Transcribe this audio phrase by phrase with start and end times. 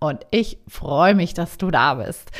[0.00, 2.30] und ich freue mich, dass du da bist.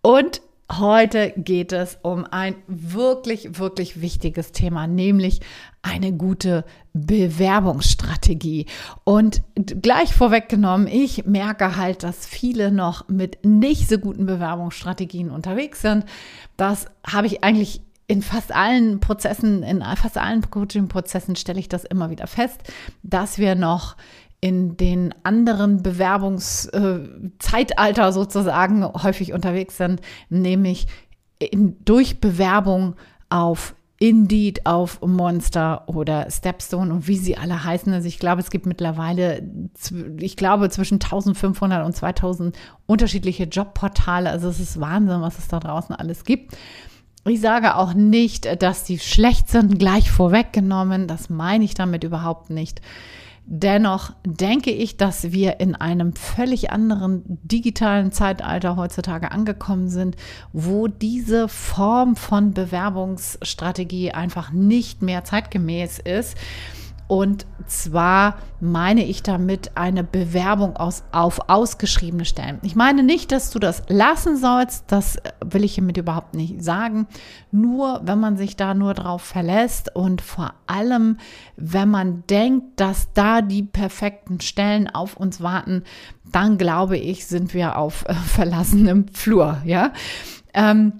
[0.00, 0.40] Und
[0.70, 5.40] heute geht es um ein wirklich, wirklich wichtiges Thema, nämlich
[5.82, 8.66] eine gute Bewerbungsstrategie.
[9.04, 15.82] Und gleich vorweggenommen, ich merke halt, dass viele noch mit nicht so guten Bewerbungsstrategien unterwegs
[15.82, 16.04] sind.
[16.56, 21.84] Das habe ich eigentlich in fast allen Prozessen, in fast allen Coaching-Prozessen stelle ich das
[21.84, 22.60] immer wieder fest,
[23.04, 23.96] dass wir noch
[24.40, 30.86] in den anderen Bewerbungszeitalter äh, sozusagen häufig unterwegs sind, nämlich
[31.38, 32.96] in, durch Bewerbung
[33.28, 37.92] auf Indeed, auf Monster oder Stepstone und wie sie alle heißen.
[37.92, 39.42] Also ich glaube, es gibt mittlerweile,
[40.18, 44.30] ich glaube, zwischen 1500 und 2000 unterschiedliche Jobportale.
[44.30, 46.56] Also es ist Wahnsinn, was es da draußen alles gibt.
[47.26, 51.06] Ich sage auch nicht, dass die schlecht sind, gleich vorweggenommen.
[51.06, 52.80] Das meine ich damit überhaupt nicht.
[53.52, 60.14] Dennoch denke ich, dass wir in einem völlig anderen digitalen Zeitalter heutzutage angekommen sind,
[60.52, 66.36] wo diese Form von Bewerbungsstrategie einfach nicht mehr zeitgemäß ist.
[67.10, 72.60] Und zwar meine ich damit eine Bewerbung aus, auf ausgeschriebene Stellen.
[72.62, 77.08] Ich meine nicht, dass du das lassen sollst, das will ich hiermit überhaupt nicht sagen.
[77.50, 81.16] Nur wenn man sich da nur drauf verlässt und vor allem,
[81.56, 85.82] wenn man denkt, dass da die perfekten Stellen auf uns warten,
[86.30, 89.92] dann glaube ich, sind wir auf äh, verlassenem Flur, ja.
[90.54, 90.92] Ähm,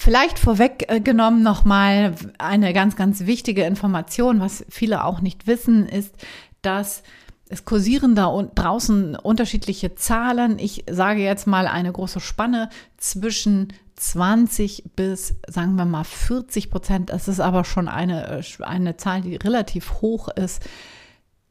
[0.00, 6.14] Vielleicht vorweggenommen nochmal eine ganz, ganz wichtige Information, was viele auch nicht wissen, ist,
[6.62, 7.02] dass
[7.48, 10.60] es kursieren da draußen unterschiedliche Zahlen.
[10.60, 17.10] Ich sage jetzt mal eine große Spanne zwischen 20 bis, sagen wir mal, 40 Prozent.
[17.10, 20.62] Das ist aber schon eine, eine Zahl, die relativ hoch ist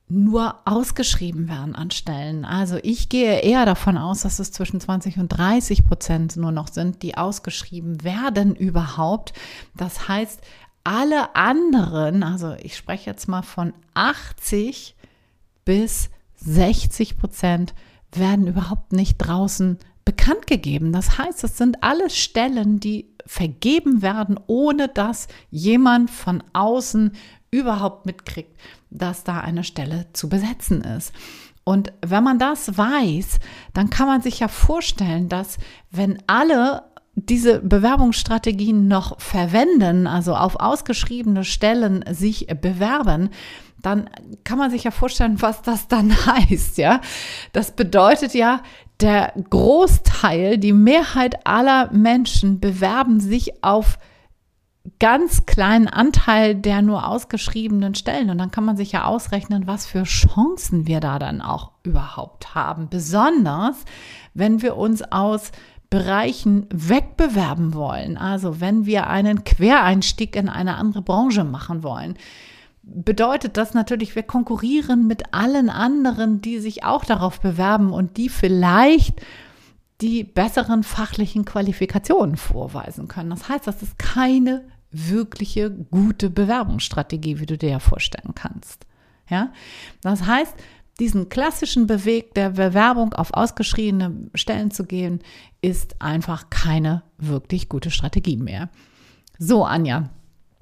[0.10, 2.46] nur ausgeschrieben werden an Stellen.
[2.46, 6.70] Also ich gehe eher davon aus, dass es zwischen 20 und 30 Prozent nur noch
[6.70, 9.34] sind, die ausgeschrieben werden überhaupt.
[9.76, 10.40] Das heißt,
[10.86, 14.96] alle anderen, also ich spreche jetzt mal von 80
[15.66, 17.74] bis 60 Prozent,
[18.14, 20.94] werden überhaupt nicht draußen bekannt gegeben.
[20.94, 27.12] Das heißt, es sind alle Stellen, die vergeben werden, ohne dass jemand von außen
[27.58, 28.60] überhaupt mitkriegt,
[28.90, 31.14] dass da eine Stelle zu besetzen ist.
[31.64, 33.40] Und wenn man das weiß,
[33.74, 35.58] dann kann man sich ja vorstellen, dass
[35.92, 36.84] wenn alle
[37.16, 43.32] diese Bewerbungsstrategien noch verwenden, also auf ausgeschriebene Stellen sich bewerben,
[43.82, 44.10] dann
[44.44, 47.02] kann man sich ja vorstellen, was das dann heißt, ja.
[47.54, 48.62] Das bedeutet ja,
[49.02, 54.00] der Großteil, die Mehrheit aller Menschen bewerben sich auf
[55.00, 58.30] ganz kleinen Anteil der nur ausgeschriebenen Stellen.
[58.30, 62.56] Und dann kann man sich ja ausrechnen, was für Chancen wir da dann auch überhaupt
[62.56, 62.90] haben.
[62.90, 63.86] Besonders,
[64.34, 65.52] wenn wir uns aus
[65.90, 68.18] Bereichen wegbewerben wollen.
[68.18, 72.18] Also wenn wir einen Quereinstieg in eine andere Branche machen wollen,
[72.84, 78.30] bedeutet das natürlich, wir konkurrieren mit allen anderen, die sich auch darauf bewerben und die
[78.30, 79.22] vielleicht
[80.02, 83.30] die besseren fachlichen Qualifikationen vorweisen können.
[83.30, 84.66] Das heißt, das ist keine
[84.98, 88.86] wirkliche gute Bewerbungsstrategie, wie du dir ja vorstellen kannst.
[89.30, 89.52] Ja,
[90.02, 90.54] das heißt,
[91.00, 95.20] diesen klassischen Beweg der Bewerbung auf ausgeschriebene Stellen zu gehen,
[95.62, 98.70] ist einfach keine wirklich gute Strategie mehr.
[99.38, 100.10] So, Anja,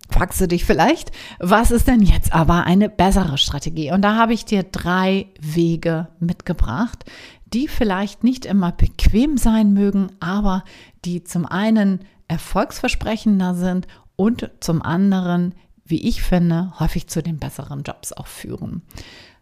[0.10, 3.92] fragst du dich vielleicht, was ist denn jetzt aber eine bessere Strategie?
[3.92, 7.06] Und da habe ich dir drei Wege mitgebracht,
[7.46, 10.64] die vielleicht nicht immer bequem sein mögen, aber
[11.06, 17.84] die zum einen erfolgsversprechender sind und zum anderen, wie ich finde, häufig zu den besseren
[17.84, 18.82] Jobs auch führen.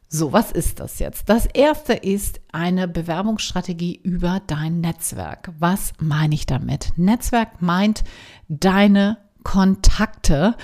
[0.09, 1.27] So, was ist das jetzt?
[1.27, 5.51] Das erste ist eine Bewerbungsstrategie über dein Netzwerk.
[5.57, 6.93] Was meine ich damit?
[6.97, 8.03] Netzwerk meint
[8.47, 10.55] deine Kontakte.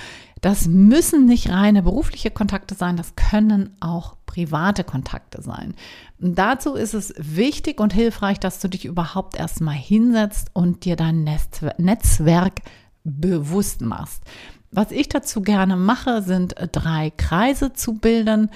[0.41, 5.73] Das müssen nicht reine berufliche Kontakte sein, das können auch private Kontakte sein.
[6.21, 10.95] Und dazu ist es wichtig und hilfreich, dass du dich überhaupt erstmal hinsetzt und dir
[10.95, 12.61] dein Netzwerk
[13.04, 14.24] bewusst machst.
[14.72, 18.50] Was ich dazu gerne mache, sind drei Kreise zu bilden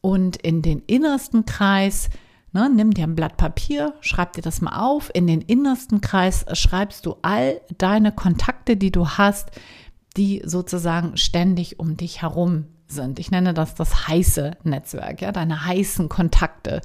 [0.00, 2.10] und in den innersten Kreis
[2.54, 5.10] Ne, nimm dir ein Blatt Papier, schreib dir das mal auf.
[5.12, 9.50] In den innersten Kreis schreibst du all deine Kontakte, die du hast,
[10.16, 13.18] die sozusagen ständig um dich herum sind.
[13.18, 16.80] Ich nenne das das heiße Netzwerk, ja, deine heißen Kontakte.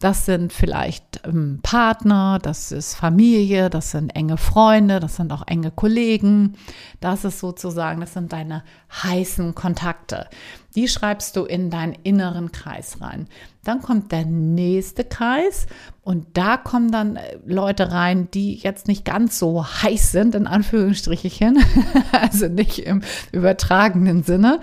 [0.00, 5.44] Das sind vielleicht ähm, Partner, das ist Familie, das sind enge Freunde, das sind auch
[5.48, 6.54] enge Kollegen.
[7.00, 8.62] Das ist sozusagen, das sind deine
[9.02, 10.28] heißen Kontakte.
[10.76, 13.26] Die schreibst du in deinen inneren Kreis rein.
[13.64, 15.66] Dann kommt der nächste Kreis
[16.02, 20.46] und da kommen dann äh, Leute rein, die jetzt nicht ganz so heiß sind, in
[20.46, 21.58] Anführungsstrichen,
[22.12, 23.02] also nicht im
[23.32, 24.60] übertragenen Sinne.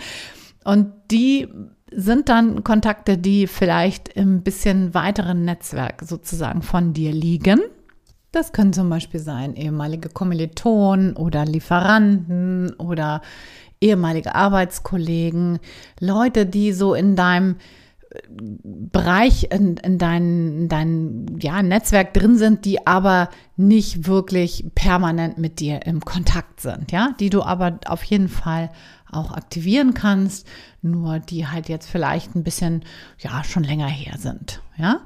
[0.66, 1.48] Und die
[1.92, 7.62] sind dann Kontakte, die vielleicht im bisschen weiteren Netzwerk sozusagen von dir liegen.
[8.32, 13.22] Das können zum Beispiel sein ehemalige Kommilitonen oder Lieferanten oder
[13.80, 15.60] ehemalige Arbeitskollegen,
[16.02, 17.56] Leute, die so in deinem
[18.30, 25.60] Bereich, in, in deinem dein, ja, Netzwerk drin sind, die aber nicht wirklich permanent mit
[25.60, 28.72] dir im Kontakt sind, ja, die du aber auf jeden Fall
[29.12, 30.48] auch aktivieren kannst,
[30.82, 32.84] nur die halt jetzt vielleicht ein bisschen,
[33.20, 35.02] ja, schon länger her sind, ja.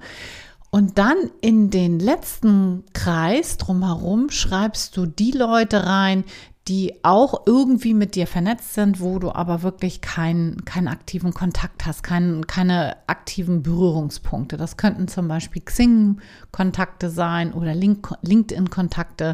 [0.71, 6.23] Und dann in den letzten Kreis drumherum schreibst du die Leute rein,
[6.69, 11.87] die auch irgendwie mit dir vernetzt sind, wo du aber wirklich keinen, keinen aktiven Kontakt
[11.87, 14.55] hast, kein, keine aktiven Berührungspunkte.
[14.55, 19.33] Das könnten zum Beispiel Xing-Kontakte sein oder LinkedIn-Kontakte,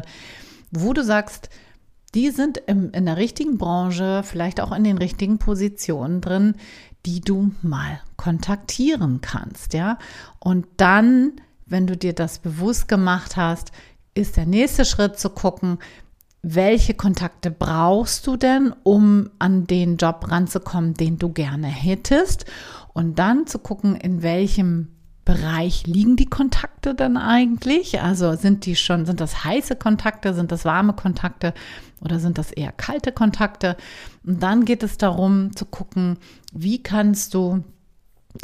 [0.70, 1.50] wo du sagst,
[2.14, 6.54] die sind im, in der richtigen Branche, vielleicht auch in den richtigen Positionen drin,
[7.04, 9.98] die du mal kontaktieren kannst, ja.
[10.38, 11.32] Und dann,
[11.66, 13.72] wenn du dir das bewusst gemacht hast,
[14.14, 15.78] ist der nächste Schritt zu gucken,
[16.48, 22.44] welche Kontakte brauchst du denn, um an den Job ranzukommen, den du gerne hättest?
[22.92, 24.92] Und dann zu gucken, in welchem
[25.24, 28.00] Bereich liegen die Kontakte dann eigentlich?
[28.00, 31.52] Also sind die schon, sind das heiße Kontakte, sind das warme Kontakte
[32.00, 33.76] oder sind das eher kalte Kontakte?
[34.24, 36.16] Und dann geht es darum zu gucken,
[36.52, 37.64] wie kannst du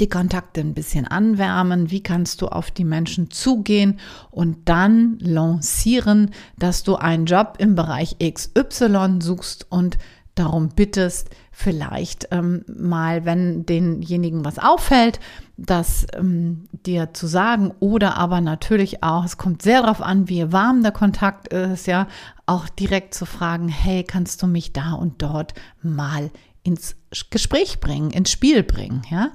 [0.01, 3.99] die Kontakte ein bisschen anwärmen, wie kannst du auf die Menschen zugehen
[4.31, 9.99] und dann lancieren, dass du einen Job im Bereich XY suchst und
[10.35, 15.21] darum bittest, vielleicht ähm, mal, wenn denjenigen was auffällt,
[15.59, 17.73] das ähm, dir zu sagen?
[17.81, 22.09] Oder aber natürlich auch, es kommt sehr darauf an, wie warm der Kontakt ist, ja,
[22.47, 25.53] auch direkt zu fragen, hey, kannst du mich da und dort
[25.83, 26.31] mal
[26.63, 26.97] ins
[27.31, 29.31] Gespräch bringen, ins Spiel bringen, ja.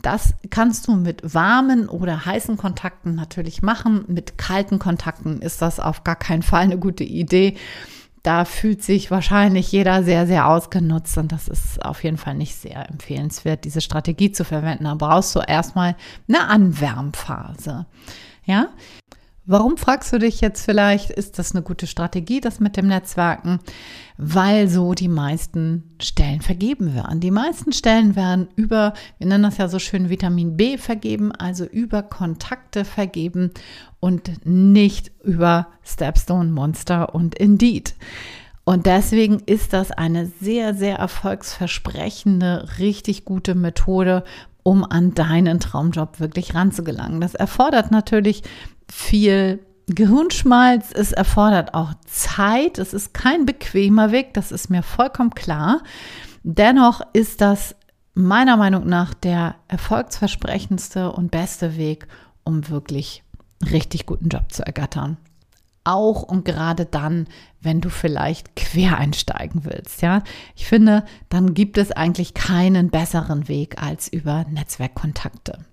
[0.00, 4.04] Das kannst du mit warmen oder heißen Kontakten natürlich machen.
[4.08, 7.56] Mit kalten Kontakten ist das auf gar keinen Fall eine gute Idee
[8.22, 12.54] da fühlt sich wahrscheinlich jeder sehr, sehr ausgenutzt und das ist auf jeden Fall nicht
[12.54, 14.84] sehr empfehlenswert, diese Strategie zu verwenden.
[14.84, 15.96] Da brauchst du erstmal
[16.28, 17.86] eine Anwärmphase.
[18.44, 18.68] Ja,
[19.50, 23.58] Warum fragst du dich jetzt vielleicht, ist das eine gute Strategie, das mit dem Netzwerken?
[24.16, 27.18] Weil so die meisten Stellen vergeben werden.
[27.18, 31.64] Die meisten Stellen werden über, wir nennen das ja so schön Vitamin B vergeben, also
[31.64, 33.50] über Kontakte vergeben
[33.98, 37.96] und nicht über Stepstone, Monster und Indeed.
[38.62, 44.22] Und deswegen ist das eine sehr, sehr erfolgsversprechende, richtig gute Methode,
[44.62, 47.20] um an deinen Traumjob wirklich ranzugelangen.
[47.20, 48.44] Das erfordert natürlich
[48.90, 55.30] viel Gehirnschmalz, es erfordert auch Zeit, es ist kein bequemer Weg, das ist mir vollkommen
[55.30, 55.82] klar.
[56.42, 57.74] Dennoch ist das
[58.14, 62.06] meiner Meinung nach der erfolgsversprechendste und beste Weg,
[62.44, 63.22] um wirklich
[63.70, 65.16] richtig guten Job zu ergattern.
[65.82, 67.26] Auch und gerade dann,
[67.60, 70.22] wenn du vielleicht quer einsteigen willst, ja.
[70.54, 75.64] Ich finde, dann gibt es eigentlich keinen besseren Weg als über Netzwerkkontakte.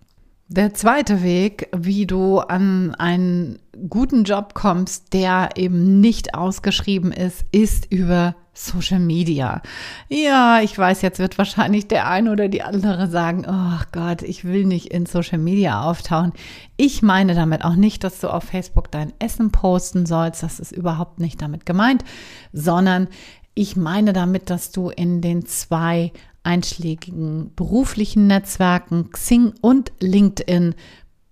[0.50, 7.44] Der zweite Weg, wie du an einen guten Job kommst, der eben nicht ausgeschrieben ist,
[7.52, 9.62] ist über Social Media.
[10.08, 14.46] Ja, ich weiß, jetzt wird wahrscheinlich der eine oder die andere sagen, oh Gott, ich
[14.46, 16.32] will nicht in Social Media auftauchen.
[16.78, 20.44] Ich meine damit auch nicht, dass du auf Facebook dein Essen posten sollst.
[20.44, 22.06] Das ist überhaupt nicht damit gemeint,
[22.54, 23.10] sondern
[23.54, 26.14] ich meine damit, dass du in den zwei
[26.48, 30.76] einschlägigen beruflichen Netzwerken Xing und LinkedIn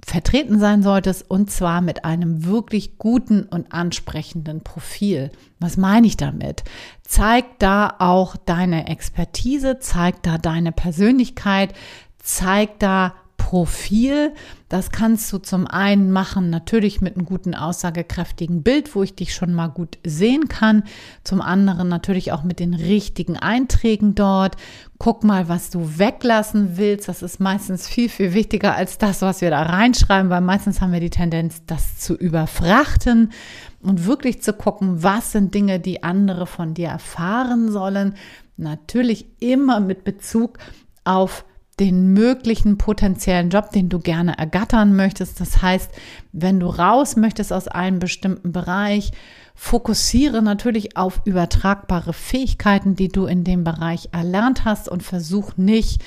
[0.06, 5.32] vertreten sein solltest und zwar mit einem wirklich guten und ansprechenden Profil.
[5.60, 6.64] Was meine ich damit?
[7.02, 11.74] Zeig da auch deine Expertise, zeig da deine Persönlichkeit,
[12.20, 14.34] zeig da Profil.
[14.70, 19.36] Das kannst du zum einen machen, natürlich mit einem guten, aussagekräftigen Bild, wo ich dich
[19.36, 20.82] schon mal gut sehen kann.
[21.24, 24.56] Zum anderen natürlich auch mit den richtigen Einträgen dort.
[24.98, 27.08] Guck mal, was du weglassen willst.
[27.08, 30.92] Das ist meistens viel, viel wichtiger als das, was wir da reinschreiben, weil meistens haben
[30.92, 33.32] wir die Tendenz, das zu überfrachten
[33.80, 38.16] und wirklich zu gucken, was sind Dinge, die andere von dir erfahren sollen.
[38.58, 40.58] Natürlich immer mit Bezug
[41.04, 41.46] auf
[41.80, 45.42] den möglichen potenziellen Job, den du gerne ergattern möchtest.
[45.42, 45.92] Das heißt,
[46.32, 49.12] wenn du raus möchtest aus einem bestimmten Bereich,
[49.56, 56.02] fokussiere natürlich auf übertragbare Fähigkeiten, die du in dem Bereich erlernt hast und versuch nicht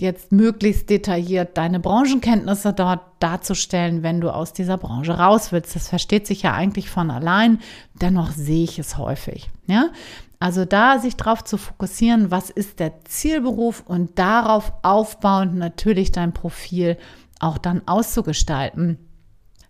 [0.00, 5.76] jetzt möglichst detailliert deine Branchenkenntnisse dort darzustellen, wenn du aus dieser Branche raus willst.
[5.76, 7.58] Das versteht sich ja eigentlich von allein,
[7.94, 9.50] dennoch sehe ich es häufig.
[9.66, 9.90] Ja?
[10.38, 16.32] Also da sich darauf zu fokussieren, was ist der Zielberuf und darauf aufbauend natürlich dein
[16.32, 16.96] Profil
[17.40, 18.98] auch dann auszugestalten.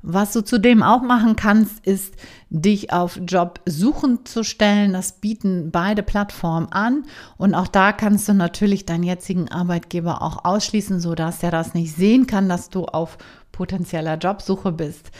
[0.03, 2.15] Was du zudem auch machen kannst, ist,
[2.49, 4.93] dich auf Job suchen zu stellen.
[4.93, 7.05] Das bieten beide Plattformen an.
[7.37, 11.95] Und auch da kannst du natürlich deinen jetzigen Arbeitgeber auch ausschließen, sodass er das nicht
[11.95, 13.19] sehen kann, dass du auf
[13.53, 15.11] potenzieller Jobsuche bist.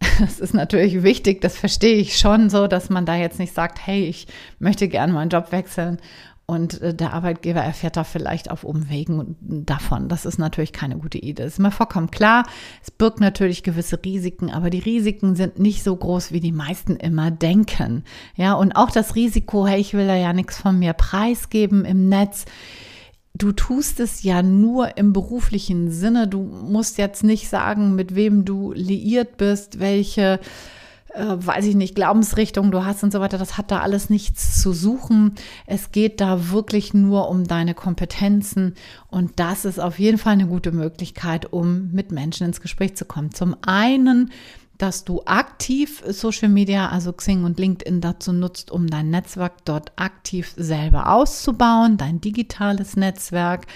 [0.22, 3.84] Es ist natürlich wichtig, das verstehe ich schon so, dass man da jetzt nicht sagt,
[3.84, 4.28] hey, ich
[4.60, 5.98] möchte gerne meinen Job wechseln
[6.50, 10.08] und äh, der Arbeitgeber erfährt da vielleicht auf Umwegen davon.
[10.08, 11.44] Das ist natürlich keine gute Idee.
[11.44, 12.46] Das ist mir vollkommen klar.
[12.82, 16.96] Es birgt natürlich gewisse Risiken, aber die Risiken sind nicht so groß, wie die meisten
[16.96, 18.02] immer denken.
[18.34, 22.08] Ja, und auch das Risiko, hey, ich will da ja nichts von mir preisgeben im
[22.08, 22.46] Netz
[23.34, 26.26] du tust es ja nur im beruflichen Sinne.
[26.26, 30.40] Du musst jetzt nicht sagen, mit wem du liiert bist, welche,
[31.14, 33.38] äh, weiß ich nicht, Glaubensrichtung du hast und so weiter.
[33.38, 35.34] Das hat da alles nichts zu suchen.
[35.66, 38.74] Es geht da wirklich nur um deine Kompetenzen
[39.08, 43.04] und das ist auf jeden Fall eine gute Möglichkeit, um mit Menschen ins Gespräch zu
[43.04, 43.32] kommen.
[43.32, 44.30] Zum einen
[44.78, 49.90] dass du aktiv Social Media, also Xing und LinkedIn dazu nutzt, um dein Netzwerk dort
[49.96, 53.66] aktiv selber auszubauen, dein digitales Netzwerk.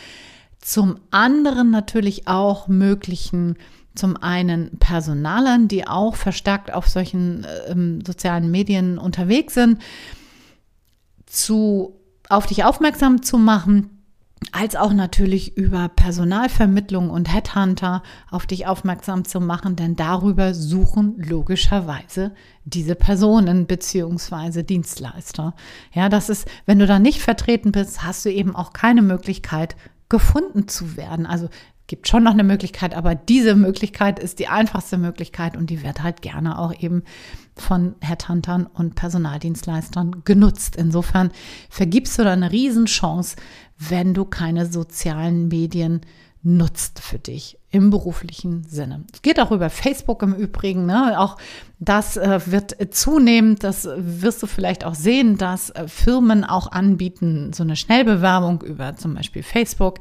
[0.60, 3.56] Zum anderen natürlich auch möglichen
[3.94, 9.80] zum einen Personalern, die auch verstärkt auf solchen äh, sozialen Medien unterwegs sind,
[11.26, 14.02] zu, auf dich aufmerksam zu machen
[14.50, 21.14] als auch natürlich über Personalvermittlung und Headhunter auf dich aufmerksam zu machen, denn darüber suchen
[21.18, 22.32] logischerweise
[22.64, 25.54] diese Personen beziehungsweise Dienstleister.
[25.92, 29.76] Ja, das ist, wenn du da nicht vertreten bist, hast du eben auch keine Möglichkeit,
[30.08, 31.24] gefunden zu werden.
[31.24, 31.48] Also
[31.86, 36.02] gibt schon noch eine Möglichkeit, aber diese Möglichkeit ist die einfachste Möglichkeit und die wird
[36.02, 37.02] halt gerne auch eben
[37.54, 40.76] von Headhuntern und Personaldienstleistern genutzt.
[40.76, 41.30] Insofern
[41.68, 43.36] vergibst du da eine Riesenchance,
[43.78, 46.00] wenn du keine sozialen Medien
[46.44, 49.04] nutzt für dich im beruflichen Sinne.
[49.12, 50.86] Es geht auch über Facebook im Übrigen.
[50.86, 51.18] Ne?
[51.18, 51.36] Auch
[51.78, 57.52] das äh, wird zunehmend, das wirst du vielleicht auch sehen, dass äh, Firmen auch anbieten,
[57.52, 60.00] so eine Schnellbewerbung über zum Beispiel Facebook.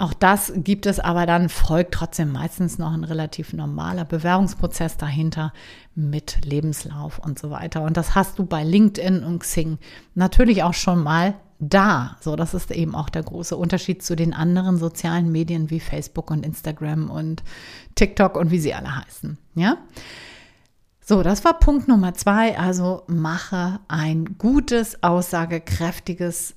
[0.00, 5.52] Auch das gibt es, aber dann folgt trotzdem meistens noch ein relativ normaler Bewerbungsprozess dahinter
[5.94, 7.82] mit Lebenslauf und so weiter.
[7.82, 9.76] Und das hast du bei LinkedIn und Xing
[10.14, 12.16] natürlich auch schon mal da.
[12.22, 16.30] So, das ist eben auch der große Unterschied zu den anderen sozialen Medien wie Facebook
[16.30, 17.42] und Instagram und
[17.94, 19.36] TikTok und wie sie alle heißen.
[19.54, 19.76] Ja.
[21.04, 22.58] So, das war Punkt Nummer zwei.
[22.58, 26.54] Also mache ein gutes, aussagekräftiges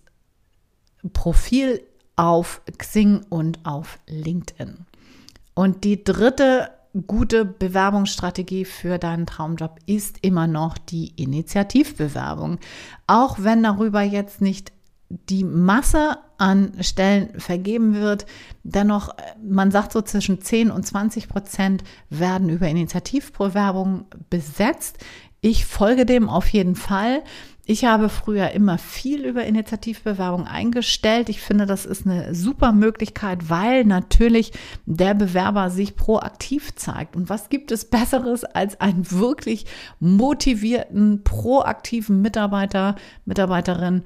[1.12, 1.82] Profil
[2.16, 4.86] auf Xing und auf LinkedIn.
[5.54, 6.72] Und die dritte
[7.08, 12.60] gute Bewerbungsstrategie für deinen Traumjob ist immer noch die Initiativbewerbung.
[13.08, 14.72] Auch wenn darüber jetzt nicht
[15.30, 18.26] die Masse an Stellen vergeben wird.
[18.64, 24.98] Dennoch, man sagt so zwischen 10 und 20 Prozent werden über Initiativbewerbungen besetzt.
[25.42, 27.22] Ich folge dem auf jeden Fall.
[27.66, 31.30] Ich habe früher immer viel über Initiativbewerbung eingestellt.
[31.30, 34.52] Ich finde, das ist eine super Möglichkeit, weil natürlich
[34.86, 37.16] der Bewerber sich proaktiv zeigt.
[37.16, 39.66] Und was gibt es Besseres als einen wirklich
[40.02, 44.04] motivierten, proaktiven Mitarbeiter, Mitarbeiterin?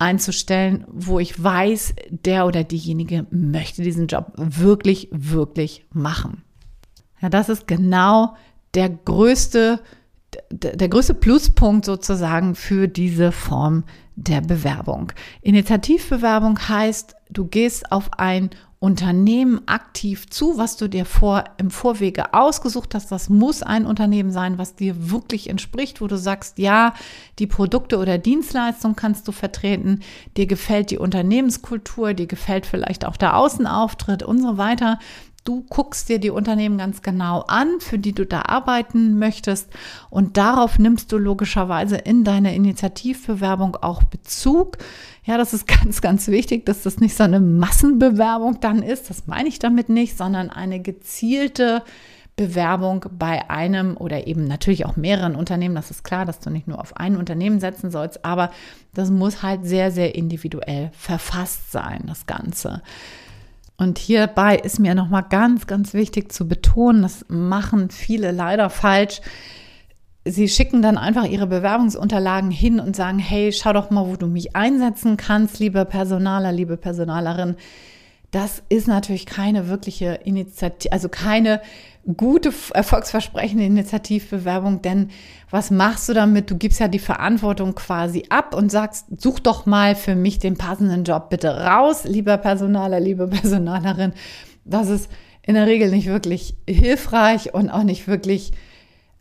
[0.00, 6.42] einzustellen, wo ich weiß, der oder diejenige möchte diesen Job wirklich, wirklich machen.
[7.20, 8.34] Ja, das ist genau
[8.72, 9.80] der größte,
[10.50, 13.84] der, größte Pluspunkt sozusagen für diese Form
[14.16, 15.12] der Bewerbung.
[15.42, 22.32] Initiativbewerbung heißt, du gehst auf ein Unternehmen aktiv zu, was du dir vor, im Vorwege
[22.32, 23.12] ausgesucht hast.
[23.12, 26.94] Das muss ein Unternehmen sein, was dir wirklich entspricht, wo du sagst, ja,
[27.38, 30.00] die Produkte oder Dienstleistung kannst du vertreten,
[30.38, 34.98] dir gefällt die Unternehmenskultur, dir gefällt vielleicht auch der Außenauftritt und so weiter.
[35.44, 39.70] Du guckst dir die Unternehmen ganz genau an, für die du da arbeiten möchtest
[40.10, 44.76] und darauf nimmst du logischerweise in deiner Initiativbewerbung auch Bezug.
[45.24, 49.08] Ja, das ist ganz, ganz wichtig, dass das nicht so eine Massenbewerbung dann ist.
[49.08, 51.82] Das meine ich damit nicht, sondern eine gezielte
[52.36, 55.74] Bewerbung bei einem oder eben natürlich auch mehreren Unternehmen.
[55.74, 58.50] Das ist klar, dass du nicht nur auf ein Unternehmen setzen sollst, aber
[58.94, 62.82] das muss halt sehr, sehr individuell verfasst sein, das Ganze.
[63.80, 69.22] Und hierbei ist mir nochmal ganz, ganz wichtig zu betonen, das machen viele leider falsch.
[70.26, 74.26] Sie schicken dann einfach ihre Bewerbungsunterlagen hin und sagen, hey, schau doch mal, wo du
[74.26, 77.56] mich einsetzen kannst, liebe Personaler, liebe Personalerin.
[78.32, 81.62] Das ist natürlich keine wirkliche Initiative, also keine
[82.16, 85.10] gute, erfolgsversprechende Initiativbewerbung, denn
[85.50, 86.50] was machst du damit?
[86.50, 90.56] Du gibst ja die Verantwortung quasi ab und sagst, such doch mal für mich den
[90.56, 94.12] passenden Job bitte raus, lieber Personaler, liebe Personalerin.
[94.64, 95.10] Das ist
[95.42, 98.52] in der Regel nicht wirklich hilfreich und auch nicht wirklich,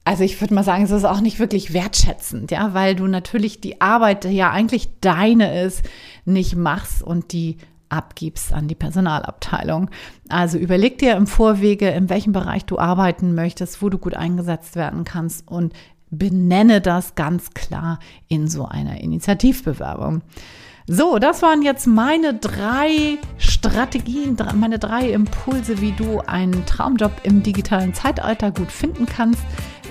[0.05, 3.61] also ich würde mal sagen, es ist auch nicht wirklich wertschätzend, ja, weil du natürlich
[3.61, 5.83] die Arbeit, die ja eigentlich deine ist,
[6.25, 7.57] nicht machst und die
[7.89, 9.89] abgibst an die Personalabteilung.
[10.29, 14.75] Also überleg dir im Vorwege, in welchem Bereich du arbeiten möchtest, wo du gut eingesetzt
[14.75, 15.73] werden kannst und
[16.11, 20.21] benenne das ganz klar in so einer Initiativbewerbung.
[20.91, 27.43] So, das waren jetzt meine drei Strategien, meine drei Impulse, wie du einen Traumjob im
[27.43, 29.43] digitalen Zeitalter gut finden kannst,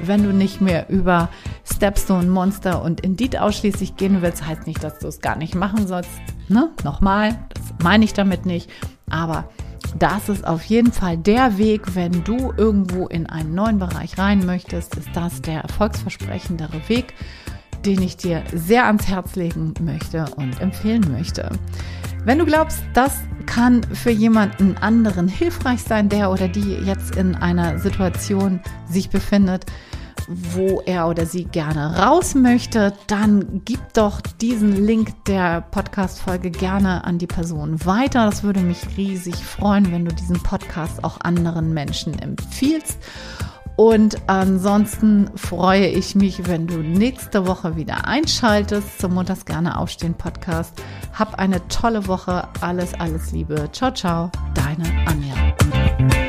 [0.02, 1.28] wenn du nicht mehr über
[1.74, 4.46] Stepstone, Monster und Indeed ausschließlich gehen willst.
[4.46, 6.10] Heißt nicht, dass du es gar nicht machen sollst.
[6.48, 6.70] Ne?
[6.84, 8.70] Nochmal, das meine ich damit nicht.
[9.10, 9.48] Aber
[9.98, 14.44] das ist auf jeden Fall der Weg, wenn du irgendwo in einen neuen Bereich rein
[14.44, 17.14] möchtest, ist das der erfolgsversprechendere Weg
[17.84, 21.50] den ich dir sehr ans Herz legen möchte und empfehlen möchte.
[22.24, 27.34] Wenn du glaubst, das kann für jemanden anderen hilfreich sein, der oder die jetzt in
[27.34, 29.64] einer Situation sich befindet,
[30.28, 37.04] wo er oder sie gerne raus möchte, dann gib doch diesen Link der Podcast-Folge gerne
[37.04, 38.26] an die Person weiter.
[38.26, 42.98] Das würde mich riesig freuen, wenn du diesen Podcast auch anderen Menschen empfiehlst.
[43.76, 50.14] Und ansonsten freue ich mich, wenn du nächste Woche wieder einschaltest zum Montags gerne aufstehen
[50.14, 50.72] Podcast.
[51.16, 52.48] Hab eine tolle Woche.
[52.60, 53.68] Alles, alles Liebe.
[53.70, 54.32] Ciao, ciao.
[54.54, 56.27] Deine Anja.